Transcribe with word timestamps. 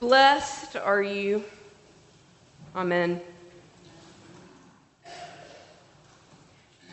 Blessed 0.00 0.76
are 0.76 1.02
you. 1.02 1.42
Amen. 2.76 3.20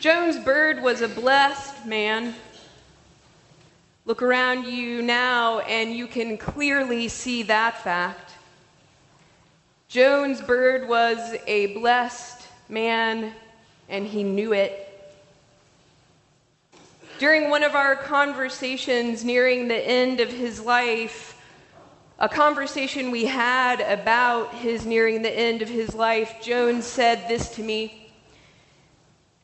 Jones 0.00 0.38
Bird 0.44 0.82
was 0.82 1.02
a 1.02 1.08
blessed 1.08 1.86
man. 1.86 2.34
Look 4.06 4.22
around 4.22 4.66
you 4.66 5.02
now, 5.02 5.60
and 5.60 5.94
you 5.94 6.08
can 6.08 6.36
clearly 6.36 7.06
see 7.06 7.44
that 7.44 7.80
fact. 7.84 8.32
Jones 9.86 10.40
Bird 10.40 10.88
was 10.88 11.36
a 11.46 11.74
blessed 11.74 12.48
man, 12.68 13.32
and 13.88 14.04
he 14.04 14.24
knew 14.24 14.52
it. 14.52 14.82
During 17.20 17.50
one 17.50 17.62
of 17.62 17.76
our 17.76 17.94
conversations 17.94 19.24
nearing 19.24 19.68
the 19.68 19.76
end 19.76 20.18
of 20.18 20.28
his 20.28 20.60
life, 20.60 21.35
a 22.18 22.28
conversation 22.28 23.10
we 23.10 23.26
had 23.26 23.80
about 23.82 24.54
his 24.54 24.86
nearing 24.86 25.20
the 25.20 25.30
end 25.30 25.60
of 25.60 25.68
his 25.68 25.94
life, 25.94 26.36
Jones 26.40 26.86
said 26.86 27.28
this 27.28 27.50
to 27.56 27.62
me. 27.62 28.10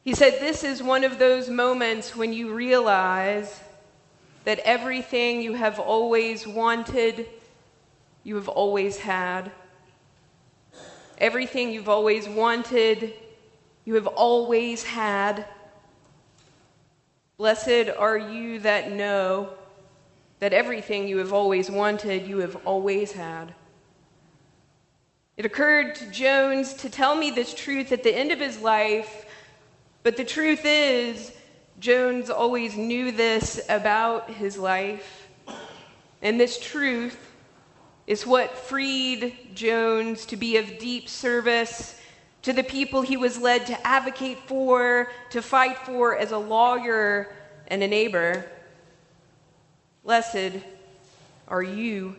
He 0.05 0.15
said, 0.15 0.41
This 0.41 0.65
is 0.65 0.83
one 0.83 1.05
of 1.05 1.19
those 1.19 1.51
moments 1.51 2.16
when 2.16 2.33
you 2.33 2.55
realize 2.55 3.61
that 4.45 4.59
everything 4.61 5.43
you 5.43 5.53
have 5.53 5.79
always 5.79 6.47
wanted, 6.47 7.27
you 8.25 8.37
have 8.37 8.49
always 8.49 8.97
had. 8.97 9.52
Everything 11.19 11.71
you've 11.71 11.91
always 11.91 12.27
wanted, 12.27 13.13
you 13.85 13.95
have 13.95 14.07
always 14.07 14.83
had. 14.83 15.45
Blessed 17.37 17.91
are 17.99 18.16
you 18.16 18.61
that 18.61 18.91
know 18.91 19.51
that 20.42 20.52
everything 20.52 21.06
you 21.06 21.19
have 21.19 21.32
always 21.32 21.70
wanted, 21.70 22.27
you 22.27 22.38
have 22.38 22.56
always 22.66 23.12
had. 23.12 23.55
It 25.37 25.46
occurred 25.46 25.95
to 25.95 26.10
Jones 26.10 26.74
to 26.74 26.90
tell 26.90 27.15
me 27.15 27.30
this 27.30 27.54
truth 27.54 27.93
at 27.93 28.02
the 28.02 28.12
end 28.12 28.32
of 28.32 28.40
his 28.40 28.59
life, 28.59 29.24
but 30.02 30.16
the 30.16 30.24
truth 30.24 30.62
is, 30.65 31.32
Jones 31.79 32.29
always 32.29 32.76
knew 32.76 33.12
this 33.12 33.60
about 33.68 34.30
his 34.30 34.59
life. 34.59 35.29
And 36.23 36.40
this 36.40 36.59
truth 36.59 37.16
is 38.09 38.27
what 38.27 38.59
freed 38.59 39.54
Jones 39.54 40.27
to 40.27 40.37
be 40.37 40.56
of 40.56 40.77
deep 40.80 41.09
service 41.09 42.01
to 42.43 42.52
the 42.52 42.65
people 42.65 43.02
he 43.02 43.16
was 43.16 43.38
led 43.38 43.66
to 43.66 43.87
advocate 43.87 44.38
for, 44.49 45.09
to 45.30 45.40
fight 45.40 45.79
for 45.87 46.18
as 46.18 46.32
a 46.32 46.38
lawyer 46.38 47.32
and 47.68 47.80
a 47.84 47.87
neighbor. 47.87 48.45
Blessed 50.05 50.59
are 51.47 51.63
you. 51.63 52.17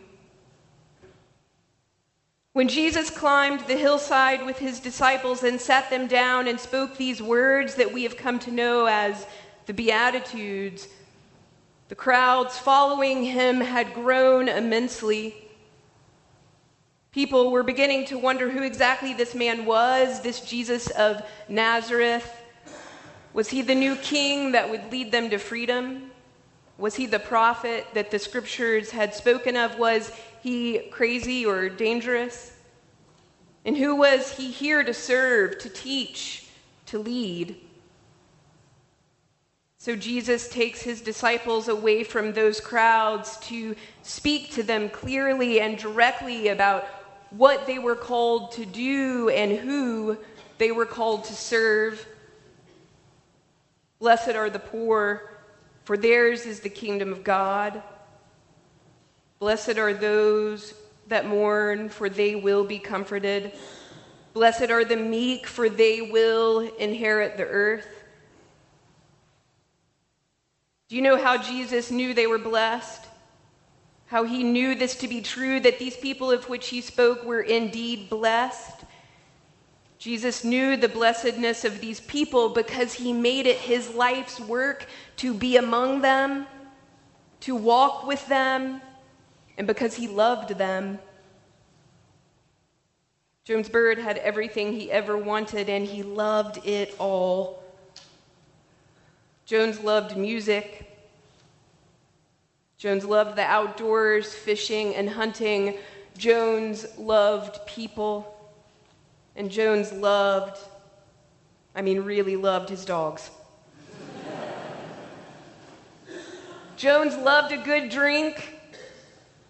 When 2.54 2.68
Jesus 2.68 3.10
climbed 3.10 3.60
the 3.66 3.76
hillside 3.76 4.46
with 4.46 4.58
his 4.58 4.80
disciples 4.80 5.42
and 5.42 5.60
sat 5.60 5.90
them 5.90 6.06
down 6.06 6.46
and 6.46 6.58
spoke 6.58 6.96
these 6.96 7.20
words 7.20 7.74
that 7.74 7.92
we 7.92 8.04
have 8.04 8.16
come 8.16 8.38
to 8.38 8.50
know 8.50 8.86
as 8.86 9.26
the 9.66 9.74
Beatitudes, 9.74 10.88
the 11.88 11.94
crowds 11.94 12.56
following 12.56 13.24
him 13.24 13.60
had 13.60 13.92
grown 13.92 14.48
immensely. 14.48 15.34
People 17.12 17.50
were 17.50 17.64
beginning 17.64 18.06
to 18.06 18.18
wonder 18.18 18.48
who 18.48 18.62
exactly 18.62 19.12
this 19.12 19.34
man 19.34 19.66
was, 19.66 20.22
this 20.22 20.40
Jesus 20.40 20.88
of 20.90 21.22
Nazareth. 21.48 22.40
Was 23.34 23.48
he 23.48 23.60
the 23.62 23.74
new 23.74 23.96
king 23.96 24.52
that 24.52 24.70
would 24.70 24.90
lead 24.90 25.12
them 25.12 25.28
to 25.30 25.38
freedom? 25.38 26.12
Was 26.76 26.96
he 26.96 27.06
the 27.06 27.20
prophet 27.20 27.86
that 27.94 28.10
the 28.10 28.18
scriptures 28.18 28.90
had 28.90 29.14
spoken 29.14 29.56
of? 29.56 29.78
Was 29.78 30.10
he 30.42 30.88
crazy 30.90 31.46
or 31.46 31.68
dangerous? 31.68 32.52
And 33.64 33.76
who 33.76 33.96
was 33.96 34.36
he 34.36 34.50
here 34.50 34.82
to 34.82 34.92
serve, 34.92 35.58
to 35.58 35.68
teach, 35.68 36.46
to 36.86 36.98
lead? 36.98 37.56
So 39.78 39.94
Jesus 39.94 40.48
takes 40.48 40.82
his 40.82 41.00
disciples 41.00 41.68
away 41.68 42.04
from 42.04 42.32
those 42.32 42.60
crowds 42.60 43.36
to 43.48 43.76
speak 44.02 44.50
to 44.52 44.62
them 44.62 44.88
clearly 44.88 45.60
and 45.60 45.76
directly 45.76 46.48
about 46.48 46.86
what 47.30 47.66
they 47.66 47.78
were 47.78 47.96
called 47.96 48.52
to 48.52 48.64
do 48.64 49.28
and 49.28 49.52
who 49.52 50.16
they 50.58 50.72
were 50.72 50.86
called 50.86 51.24
to 51.24 51.34
serve. 51.34 52.06
Blessed 53.98 54.30
are 54.30 54.50
the 54.50 54.58
poor, 54.58 55.33
for 55.84 55.96
theirs 55.96 56.46
is 56.46 56.60
the 56.60 56.68
kingdom 56.68 57.12
of 57.12 57.24
God. 57.24 57.82
Blessed 59.38 59.78
are 59.78 59.94
those 59.94 60.74
that 61.08 61.26
mourn, 61.26 61.88
for 61.88 62.08
they 62.08 62.34
will 62.34 62.64
be 62.64 62.78
comforted. 62.78 63.52
Blessed 64.32 64.70
are 64.70 64.84
the 64.84 64.96
meek, 64.96 65.46
for 65.46 65.68
they 65.68 66.00
will 66.00 66.60
inherit 66.78 67.36
the 67.36 67.44
earth. 67.44 67.86
Do 70.88 70.96
you 70.96 71.02
know 71.02 71.16
how 71.16 71.38
Jesus 71.38 71.90
knew 71.90 72.14
they 72.14 72.26
were 72.26 72.38
blessed? 72.38 73.04
how 74.14 74.22
he 74.22 74.44
knew 74.44 74.76
this 74.76 74.94
to 74.94 75.08
be 75.08 75.20
true, 75.20 75.58
that 75.58 75.80
these 75.80 75.96
people 75.96 76.30
of 76.30 76.48
which 76.48 76.68
he 76.68 76.80
spoke 76.80 77.24
were 77.24 77.40
indeed 77.40 78.08
blessed. 78.08 78.84
Jesus 80.04 80.44
knew 80.44 80.76
the 80.76 80.86
blessedness 80.86 81.64
of 81.64 81.80
these 81.80 81.98
people 81.98 82.50
because 82.50 82.92
he 82.92 83.10
made 83.10 83.46
it 83.46 83.56
his 83.56 83.94
life's 83.94 84.38
work 84.38 84.84
to 85.16 85.32
be 85.32 85.56
among 85.56 86.02
them, 86.02 86.46
to 87.40 87.56
walk 87.56 88.06
with 88.06 88.28
them, 88.28 88.82
and 89.56 89.66
because 89.66 89.94
he 89.94 90.06
loved 90.06 90.58
them. 90.58 90.98
Jones 93.44 93.70
Bird 93.70 93.96
had 93.96 94.18
everything 94.18 94.74
he 94.74 94.92
ever 94.92 95.16
wanted, 95.16 95.70
and 95.70 95.86
he 95.86 96.02
loved 96.02 96.58
it 96.66 96.94
all. 96.98 97.64
Jones 99.46 99.80
loved 99.80 100.18
music. 100.18 100.98
Jones 102.76 103.06
loved 103.06 103.36
the 103.36 103.42
outdoors, 103.44 104.34
fishing 104.34 104.94
and 104.96 105.08
hunting. 105.08 105.78
Jones 106.18 106.84
loved 106.98 107.66
people. 107.66 108.33
And 109.36 109.50
Jones 109.50 109.92
loved, 109.92 110.58
I 111.74 111.82
mean, 111.82 112.00
really 112.00 112.36
loved 112.36 112.68
his 112.68 112.84
dogs. 112.84 113.30
Jones 116.76 117.16
loved 117.16 117.52
a 117.52 117.58
good 117.58 117.90
drink. 117.90 118.50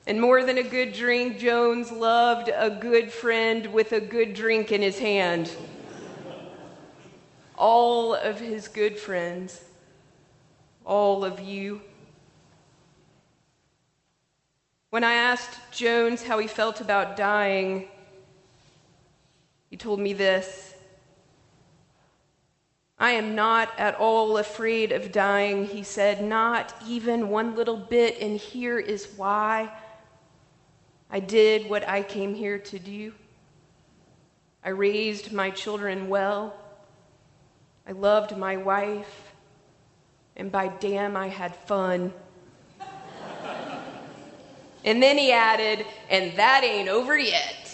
And 0.06 0.20
more 0.20 0.44
than 0.44 0.58
a 0.58 0.62
good 0.62 0.92
drink, 0.92 1.38
Jones 1.38 1.90
loved 1.90 2.50
a 2.54 2.68
good 2.70 3.10
friend 3.10 3.72
with 3.72 3.92
a 3.92 4.00
good 4.00 4.34
drink 4.34 4.70
in 4.70 4.82
his 4.82 4.98
hand. 4.98 5.50
All 7.56 8.14
of 8.14 8.38
his 8.38 8.68
good 8.68 8.98
friends, 8.98 9.64
all 10.84 11.24
of 11.24 11.40
you. 11.40 11.80
When 14.90 15.04
I 15.04 15.14
asked 15.14 15.58
Jones 15.72 16.22
how 16.22 16.38
he 16.38 16.46
felt 16.46 16.80
about 16.80 17.16
dying, 17.16 17.88
he 19.74 19.76
told 19.76 19.98
me 19.98 20.12
this 20.12 20.72
I 22.96 23.10
am 23.10 23.34
not 23.34 23.70
at 23.76 23.96
all 23.96 24.38
afraid 24.38 24.92
of 24.92 25.10
dying, 25.10 25.66
he 25.66 25.82
said, 25.82 26.22
not 26.22 26.72
even 26.86 27.28
one 27.28 27.56
little 27.56 27.76
bit, 27.76 28.20
and 28.20 28.38
here 28.38 28.78
is 28.78 29.08
why. 29.16 29.68
I 31.10 31.18
did 31.18 31.68
what 31.68 31.88
I 31.88 32.04
came 32.04 32.36
here 32.36 32.56
to 32.56 32.78
do. 32.78 33.14
I 34.64 34.68
raised 34.68 35.32
my 35.32 35.50
children 35.50 36.08
well. 36.08 36.54
I 37.84 37.90
loved 37.90 38.36
my 38.36 38.56
wife. 38.56 39.32
And 40.36 40.52
by 40.52 40.68
damn, 40.68 41.16
I 41.16 41.26
had 41.26 41.56
fun. 41.56 42.12
And 44.84 45.02
then 45.02 45.16
he 45.16 45.32
added, 45.32 45.84
and 46.10 46.36
that 46.36 46.62
ain't 46.62 46.90
over 46.90 47.18
yet. 47.18 47.64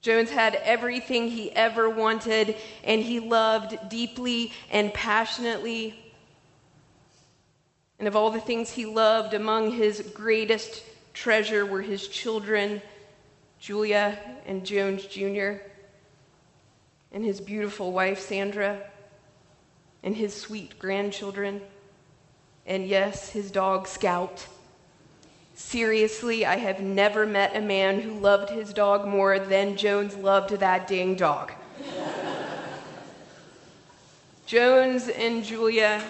Jones 0.00 0.30
had 0.30 0.54
everything 0.56 1.28
he 1.28 1.50
ever 1.52 1.88
wanted, 1.90 2.56
and 2.84 3.02
he 3.02 3.20
loved 3.20 3.88
deeply 3.88 4.52
and 4.70 4.92
passionately. 4.94 5.94
And 7.98 8.08
of 8.08 8.16
all 8.16 8.30
the 8.30 8.40
things 8.40 8.70
he 8.70 8.86
loved, 8.86 9.34
among 9.34 9.72
his 9.72 10.00
greatest 10.14 10.82
treasure 11.12 11.66
were 11.66 11.82
his 11.82 12.08
children, 12.08 12.80
Julia 13.58 14.18
and 14.46 14.64
Jones 14.64 15.04
Jr., 15.04 15.62
and 17.12 17.24
his 17.24 17.40
beautiful 17.40 17.92
wife, 17.92 18.20
Sandra, 18.20 18.80
and 20.02 20.16
his 20.16 20.34
sweet 20.34 20.78
grandchildren 20.78 21.60
and 22.66 22.86
yes, 22.86 23.30
his 23.30 23.50
dog 23.50 23.88
Scout. 23.88 24.46
Seriously, 25.60 26.44
I 26.44 26.56
have 26.56 26.80
never 26.80 27.26
met 27.26 27.54
a 27.54 27.60
man 27.60 28.00
who 28.00 28.18
loved 28.18 28.50
his 28.50 28.72
dog 28.72 29.06
more 29.06 29.38
than 29.38 29.76
Jones 29.76 30.16
loved 30.16 30.50
that 30.50 30.88
dang 30.88 31.14
dog. 31.14 31.52
Jones 34.46 35.08
and 35.08 35.44
Julia 35.44 36.02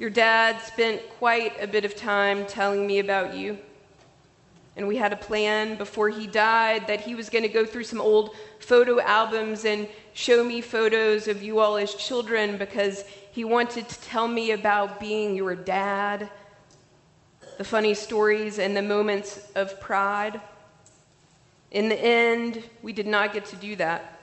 Your 0.00 0.10
dad 0.10 0.60
spent 0.62 1.00
quite 1.18 1.62
a 1.62 1.66
bit 1.68 1.84
of 1.84 1.94
time 1.94 2.44
telling 2.46 2.88
me 2.88 2.98
about 2.98 3.34
you. 3.34 3.56
And 4.74 4.88
we 4.88 4.96
had 4.96 5.12
a 5.12 5.16
plan 5.16 5.76
before 5.76 6.08
he 6.08 6.26
died 6.26 6.88
that 6.88 7.02
he 7.02 7.14
was 7.14 7.28
going 7.30 7.42
to 7.42 7.48
go 7.48 7.64
through 7.64 7.84
some 7.84 8.00
old 8.00 8.34
photo 8.58 9.00
albums 9.00 9.64
and 9.64 9.86
show 10.14 10.42
me 10.42 10.60
photos 10.60 11.28
of 11.28 11.40
you 11.40 11.60
all 11.60 11.76
as 11.76 11.94
children 11.94 12.56
because 12.56 13.04
he 13.30 13.44
wanted 13.44 13.88
to 13.88 14.00
tell 14.00 14.26
me 14.26 14.50
about 14.50 14.98
being 14.98 15.36
your 15.36 15.54
dad, 15.54 16.28
the 17.60 17.64
funny 17.64 17.92
stories 17.92 18.58
and 18.58 18.74
the 18.74 18.80
moments 18.80 19.38
of 19.54 19.78
pride. 19.80 20.40
In 21.70 21.90
the 21.90 22.00
end, 22.00 22.62
we 22.80 22.90
did 22.90 23.06
not 23.06 23.34
get 23.34 23.44
to 23.44 23.56
do 23.56 23.76
that. 23.76 24.18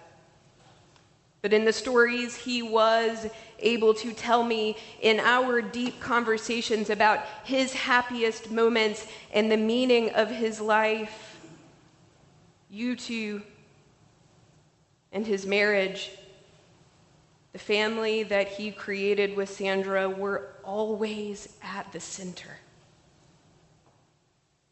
But 1.44 1.54
in 1.54 1.64
the 1.64 1.72
stories 1.72 2.36
he 2.36 2.64
was 2.64 3.28
able 3.60 3.94
to 3.94 4.12
tell 4.12 4.44
me 4.44 4.76
in 5.02 5.20
our 5.20 5.62
deep 5.62 6.00
conversations 6.00 6.90
about 6.90 7.20
his 7.44 7.74
happiest 7.74 8.50
moments 8.50 9.06
and 9.32 9.52
the 9.52 9.58
meaning 9.58 10.10
of 10.16 10.32
his 10.32 10.60
life, 10.60 11.40
you 12.72 12.96
two 12.96 13.44
and 15.12 15.28
his 15.28 15.46
marriage, 15.46 16.10
the 17.54 17.60
family 17.60 18.24
that 18.24 18.48
he 18.48 18.72
created 18.72 19.38
with 19.38 19.48
Sandra 19.48 20.10
were 20.10 20.56
always 20.64 21.56
at 21.62 21.92
the 21.92 22.00
center. 22.00 22.58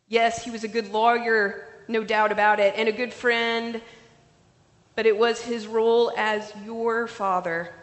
Yes, 0.07 0.43
he 0.43 0.51
was 0.51 0.63
a 0.63 0.67
good 0.67 0.91
lawyer, 0.91 1.65
no 1.87 2.03
doubt 2.03 2.31
about 2.31 2.59
it, 2.59 2.73
and 2.77 2.87
a 2.87 2.91
good 2.91 3.13
friend, 3.13 3.81
but 4.95 5.05
it 5.05 5.17
was 5.17 5.41
his 5.41 5.67
role 5.67 6.11
as 6.15 6.53
your 6.63 7.07
father 7.07 7.73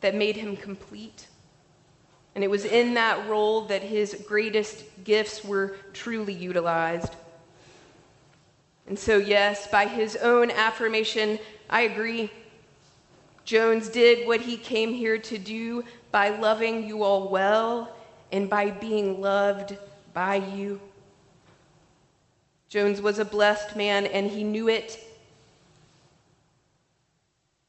that 0.00 0.14
made 0.14 0.36
him 0.36 0.56
complete. 0.56 1.26
And 2.34 2.42
it 2.42 2.50
was 2.50 2.64
in 2.64 2.94
that 2.94 3.28
role 3.28 3.62
that 3.66 3.82
his 3.82 4.24
greatest 4.26 4.84
gifts 5.04 5.44
were 5.44 5.76
truly 5.92 6.32
utilized. 6.32 7.16
And 8.86 8.98
so, 8.98 9.18
yes, 9.18 9.66
by 9.66 9.86
his 9.86 10.16
own 10.16 10.50
affirmation, 10.50 11.38
I 11.68 11.82
agree. 11.82 12.30
Jones 13.44 13.88
did 13.88 14.26
what 14.26 14.40
he 14.40 14.56
came 14.56 14.92
here 14.92 15.18
to 15.18 15.36
do 15.36 15.84
by 16.10 16.30
loving 16.30 16.86
you 16.86 17.02
all 17.02 17.28
well 17.28 17.94
and 18.32 18.48
by 18.48 18.70
being 18.70 19.20
loved 19.20 19.76
by 20.14 20.36
you. 20.36 20.80
Jones 22.68 23.00
was 23.00 23.18
a 23.18 23.24
blessed 23.24 23.76
man 23.76 24.06
and 24.06 24.30
he 24.30 24.44
knew 24.44 24.68
it. 24.68 25.04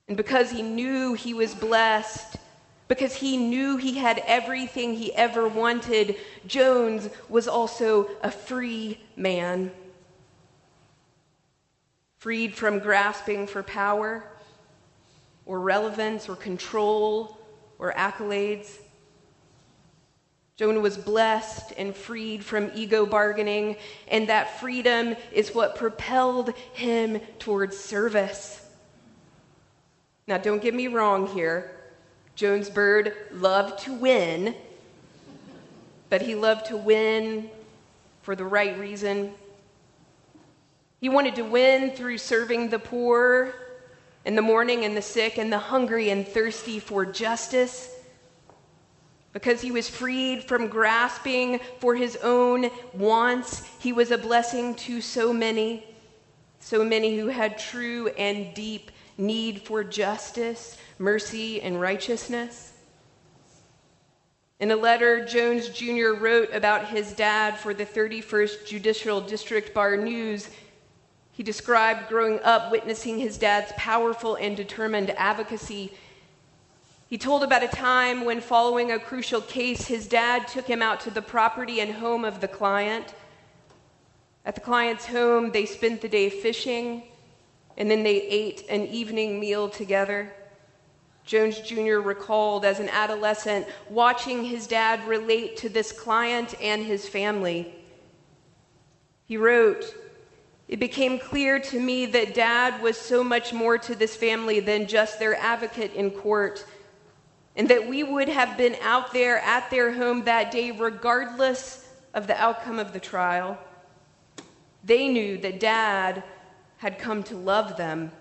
And 0.08 0.18
because 0.18 0.52
he 0.52 0.62
knew 0.62 1.14
he 1.14 1.34
was 1.34 1.54
blessed, 1.54 2.38
because 2.88 3.14
he 3.14 3.38
knew 3.38 3.78
he 3.78 3.94
had 3.94 4.22
everything 4.26 4.96
he 4.96 5.14
ever 5.14 5.48
wanted, 5.48 6.18
Jones 6.48 7.10
was 7.30 7.48
also 7.48 8.10
a 8.24 8.32
free 8.32 9.00
man. 9.16 9.72
Freed 12.18 12.56
from 12.56 12.80
grasping 12.80 13.46
for 13.48 13.64
power 13.64 14.24
or 15.46 15.60
relevance 15.60 16.28
or 16.28 16.36
control 16.36 17.38
or 17.78 17.94
accolades. 17.94 18.80
Jones 20.60 20.82
was 20.82 20.98
blessed 20.98 21.72
and 21.78 21.96
freed 21.96 22.44
from 22.44 22.70
ego 22.76 23.06
bargaining, 23.06 23.78
and 24.10 24.28
that 24.28 24.60
freedom 24.60 25.16
is 25.32 25.56
what 25.56 25.78
propelled 25.78 26.54
him 26.74 27.22
towards 27.40 27.78
service. 27.78 28.60
Now, 30.28 30.38
don't 30.38 30.62
get 30.62 30.74
me 30.74 30.88
wrong 30.88 31.28
here. 31.28 31.72
Jones 32.36 32.70
Bird 32.70 33.16
loved 33.32 33.84
to 33.86 33.94
win, 33.94 34.54
but 36.10 36.24
he 36.24 36.36
loved 36.36 36.66
to 36.66 36.76
win 36.76 37.50
for 38.22 38.36
the 38.36 38.44
right 38.44 38.78
reason. 38.78 39.32
He 41.00 41.08
wanted 41.08 41.36
to 41.36 41.44
win 41.44 41.92
through 41.92 42.18
serving 42.18 42.68
the 42.68 42.80
poor 42.80 43.56
and 44.26 44.38
the 44.38 44.42
mourning 44.42 44.84
and 44.84 44.98
the 44.98 45.02
sick 45.02 45.38
and 45.38 45.54
the 45.54 45.58
hungry 45.58 46.10
and 46.10 46.28
thirsty 46.28 46.82
for 46.82 47.06
justice. 47.06 47.96
Because 49.32 49.62
he 49.62 49.72
was 49.72 49.88
freed 49.88 50.44
from 50.44 50.68
grasping 50.68 51.60
for 51.80 51.96
his 51.96 52.18
own 52.24 52.70
wants, 52.94 53.64
he 53.80 53.94
was 53.94 54.12
a 54.12 54.18
blessing 54.18 54.74
to 54.76 55.02
so 55.02 55.32
many, 55.32 55.86
so 56.60 56.84
many 56.84 57.18
who 57.18 57.28
had 57.28 57.58
true 57.58 58.08
and 58.10 58.54
deep 58.56 58.92
need 59.18 59.62
for 59.62 59.84
justice, 59.84 60.78
mercy, 60.98 61.62
and 61.62 61.80
righteousness. 61.80 62.74
In 64.60 64.72
a 64.72 64.76
letter 64.76 65.24
Jones 65.24 65.70
Jr. 65.70 66.14
wrote 66.20 66.54
about 66.54 66.88
his 66.88 67.14
dad 67.14 67.58
for 67.58 67.74
the 67.74 67.86
31st 67.86 68.66
Judicial 68.66 69.22
District 69.22 69.74
Bar 69.74 69.96
News, 69.96 70.50
he 71.32 71.44
described 71.44 72.10
growing 72.10 72.42
up 72.44 72.70
witnessing 72.70 73.20
his 73.20 73.38
dad's 73.38 73.72
powerful 73.78 74.36
and 74.36 74.58
determined 74.58 75.12
advocacy. 75.12 75.94
He 77.10 77.18
told 77.18 77.42
about 77.42 77.64
a 77.64 77.68
time 77.68 78.24
when, 78.24 78.40
following 78.40 78.92
a 78.92 79.00
crucial 79.00 79.42
case, 79.42 79.88
his 79.88 80.08
dad 80.08 80.48
took 80.48 80.68
him 80.68 80.84
out 80.84 81.00
to 81.02 81.10
the 81.10 81.24
property 81.24 81.80
and 81.80 81.92
home 81.92 82.24
of 82.24 82.40
the 82.40 82.48
client. 82.48 83.16
At 84.46 84.54
the 84.54 84.62
client's 84.62 85.08
home, 85.08 85.50
they 85.50 85.66
spent 85.66 86.02
the 86.02 86.08
day 86.08 86.30
fishing, 86.30 87.02
and 87.78 87.90
then 87.90 88.04
they 88.04 88.22
ate 88.22 88.64
an 88.70 88.86
evening 88.86 89.40
meal 89.40 89.70
together. 89.70 90.32
Jones 91.26 91.60
Jr. 91.62 91.98
recalled 91.98 92.64
as 92.64 92.80
an 92.80 92.90
adolescent 92.90 93.66
watching 93.90 94.44
his 94.44 94.68
dad 94.68 95.08
relate 95.08 95.58
to 95.58 95.70
this 95.70 95.92
client 95.92 96.54
and 96.62 96.86
his 96.86 97.10
family. 97.10 97.74
He 99.26 99.36
wrote, 99.36 99.96
It 100.68 100.80
became 100.80 101.18
clear 101.18 101.60
to 101.60 101.80
me 101.80 102.06
that 102.08 102.36
dad 102.36 102.84
was 102.84 102.98
so 102.98 103.24
much 103.24 103.52
more 103.52 103.80
to 103.80 103.96
this 103.96 104.16
family 104.16 104.60
than 104.60 104.86
just 104.86 105.18
their 105.18 105.36
advocate 105.36 105.94
in 105.96 106.12
court, 106.12 106.66
and 107.60 107.68
that 107.68 107.90
we 107.90 108.04
would 108.04 108.30
have 108.30 108.58
been 108.58 108.78
out 108.82 109.12
there 109.12 109.40
at 109.40 109.70
their 109.70 109.92
home 109.92 110.24
that 110.24 110.50
day 110.50 110.72
regardless 110.72 111.86
of 112.14 112.26
the 112.26 112.42
outcome 112.42 112.80
of 112.80 112.94
the 112.94 113.02
trial. 113.02 113.58
They 114.86 115.10
knew 115.10 115.38
that 115.40 115.60
dad 115.60 116.24
had 116.78 116.98
come 116.98 117.22
to 117.24 117.36
love 117.36 117.76
them, 117.76 118.14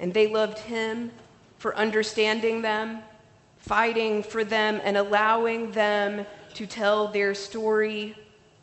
and 0.00 0.12
they 0.12 0.26
loved 0.26 0.58
him 0.58 1.12
for 1.58 1.76
understanding 1.76 2.62
them, 2.62 2.98
fighting 3.58 4.24
for 4.24 4.42
them, 4.42 4.80
and 4.82 4.96
allowing 4.96 5.70
them 5.70 6.26
to 6.54 6.66
tell 6.66 7.06
their 7.06 7.32
story. 7.32 8.16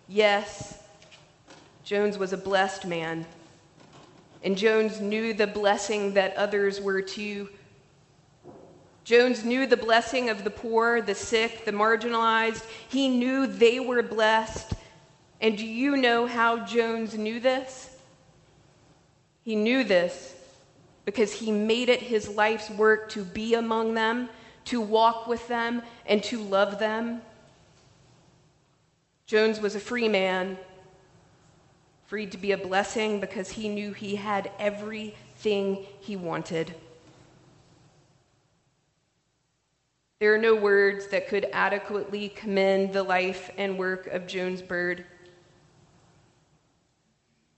Yes, 0.10 0.84
Jones 1.86 2.18
was 2.18 2.34
a 2.34 2.38
blessed 2.38 2.86
man, 2.86 3.26
and 4.44 4.58
Jones 4.58 5.00
knew 5.00 5.34
the 5.34 5.48
blessing 5.48 6.16
that 6.16 6.36
others 6.36 6.82
were 6.82 7.02
too. 7.02 7.48
Jones 9.04 9.44
knew 9.44 9.68
the 9.68 9.78
blessing 9.78 10.30
of 10.30 10.44
the 10.44 10.50
poor, 10.50 11.02
the 11.02 11.16
sick, 11.16 11.66
the 11.66 11.72
marginalized. 11.72 12.66
He 12.88 13.10
knew 13.10 13.48
they 13.48 13.80
were 13.80 14.02
blessed. 14.02 14.74
And 15.42 15.58
do 15.58 15.66
you 15.66 15.98
know 15.98 16.26
how 16.26 16.66
Jones 16.66 17.18
knew 17.18 17.40
this? 17.40 17.98
He 19.44 19.56
knew 19.56 19.84
this 19.84 20.36
because 21.06 21.34
he 21.34 21.52
made 21.52 21.90
it 21.90 22.02
his 22.02 22.30
life's 22.30 22.70
work 22.70 23.10
to 23.10 23.26
be 23.26 23.56
among 23.56 23.94
them, 23.94 24.30
to 24.66 24.80
walk 24.80 25.28
with 25.28 25.46
them, 25.50 25.82
and 26.06 26.24
to 26.24 26.42
love 26.42 26.80
them. 26.80 27.22
Jones 29.26 29.60
was 29.60 29.76
a 29.76 29.82
free 29.82 30.08
man, 30.08 30.58
freed 32.06 32.32
to 32.32 32.38
be 32.38 32.54
a 32.54 32.58
blessing 32.58 33.20
because 33.20 33.50
he 33.50 33.68
knew 33.68 33.92
he 33.92 34.16
had 34.16 34.50
everything 34.60 35.86
he 36.00 36.16
wanted. 36.16 36.74
There 40.24 40.34
are 40.34 40.38
no 40.38 40.56
words 40.56 41.08
that 41.08 41.28
could 41.28 41.50
adequately 41.52 42.30
commend 42.30 42.94
the 42.94 43.04
life 43.04 43.52
and 43.58 43.78
work 43.78 44.08
of 44.08 44.26
Jones 44.26 44.62
Bird. 44.62 45.04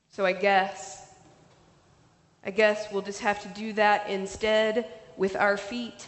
So 0.09 0.25
I 0.25 0.31
guess 0.31 1.13
I 2.43 2.49
guess 2.49 2.91
we'll 2.91 3.03
just 3.03 3.19
have 3.19 3.39
to 3.43 3.47
do 3.49 3.73
that 3.73 4.09
instead 4.09 4.91
with 5.15 5.35
our 5.35 5.57
feet. 5.57 6.07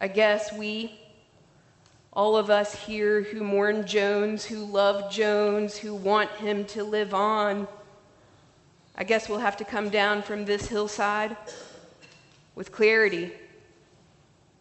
I 0.00 0.08
guess 0.08 0.50
we, 0.54 0.98
all 2.10 2.34
of 2.34 2.48
us 2.48 2.74
here 2.74 3.20
who 3.20 3.44
mourn 3.44 3.86
Jones, 3.86 4.46
who 4.46 4.64
love 4.64 5.12
Jones, 5.12 5.76
who 5.76 5.94
want 5.94 6.30
him 6.30 6.64
to 6.68 6.82
live 6.82 7.12
on, 7.12 7.68
I 8.96 9.04
guess 9.04 9.28
we'll 9.28 9.40
have 9.40 9.58
to 9.58 9.66
come 9.66 9.90
down 9.90 10.22
from 10.22 10.46
this 10.46 10.66
hillside 10.66 11.36
with 12.54 12.72
clarity 12.72 13.32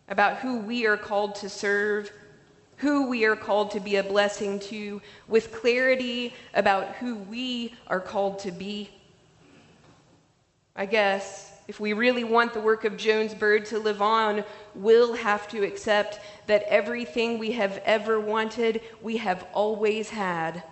about 0.09 0.37
who 0.37 0.57
we 0.57 0.85
are 0.85 0.97
called 0.97 1.35
to 1.35 1.47
serve, 1.49 2.11
who 2.77 3.07
we 3.07 3.25
are 3.25 3.35
called 3.35 3.71
to 3.71 3.79
be 3.79 3.97
a 3.97 4.03
blessing 4.03 4.59
to, 4.59 5.01
with 5.27 5.53
clarity 5.53 6.33
about 6.53 6.95
who 6.95 7.15
we 7.15 7.73
are 7.87 7.99
called 7.99 8.39
to 8.39 8.51
be. 8.51 8.89
I 10.75 10.85
guess 10.85 11.53
if 11.67 11.79
we 11.79 11.93
really 11.93 12.23
want 12.23 12.53
the 12.53 12.61
work 12.61 12.83
of 12.85 12.97
Jones 12.97 13.35
Bird 13.35 13.65
to 13.67 13.77
live 13.77 14.01
on, 14.01 14.43
we'll 14.73 15.13
have 15.13 15.47
to 15.49 15.63
accept 15.63 16.19
that 16.47 16.63
everything 16.63 17.37
we 17.37 17.51
have 17.51 17.79
ever 17.85 18.19
wanted, 18.19 18.81
we 19.01 19.17
have 19.17 19.45
always 19.53 20.09
had. 20.09 20.63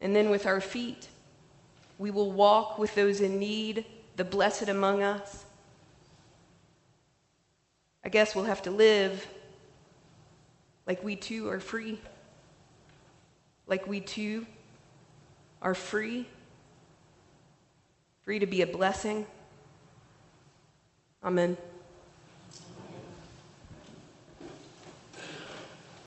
And 0.00 0.16
then 0.16 0.30
with 0.30 0.46
our 0.46 0.60
feet, 0.60 1.08
we 1.98 2.10
will 2.10 2.32
walk 2.32 2.78
with 2.78 2.94
those 2.94 3.20
in 3.20 3.38
need, 3.38 3.84
the 4.16 4.24
blessed 4.24 4.68
among 4.68 5.02
us. 5.02 5.44
I 8.04 8.08
guess 8.08 8.34
we'll 8.34 8.44
have 8.44 8.62
to 8.62 8.70
live 8.70 9.26
like 10.86 11.02
we 11.04 11.16
too 11.16 11.48
are 11.48 11.60
free. 11.60 12.00
Like 13.66 13.86
we 13.86 14.00
too 14.00 14.46
are 15.60 15.74
free 15.74 16.26
free 18.24 18.38
to 18.38 18.46
be 18.46 18.62
a 18.62 18.66
blessing. 18.66 19.26
Amen. 21.24 21.56